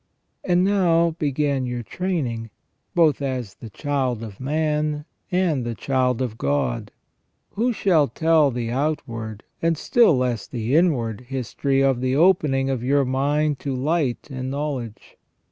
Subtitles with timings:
[0.43, 2.49] And now began your training,
[2.95, 6.89] both as the child of man and the child of God.
[7.51, 12.83] Who shall tell the outward, and still less the inward, history of the opening of
[12.83, 15.17] your mind to light and know ledge?